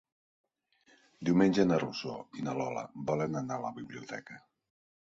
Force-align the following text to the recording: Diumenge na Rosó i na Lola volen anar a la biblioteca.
Diumenge 1.29 1.67
na 1.69 1.79
Rosó 1.83 2.17
i 2.41 2.49
na 2.49 2.57
Lola 2.63 2.87
volen 3.13 3.43
anar 3.45 3.61
a 3.61 3.65
la 3.69 3.75
biblioteca. 3.79 4.43